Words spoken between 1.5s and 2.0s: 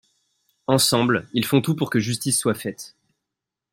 tout pour que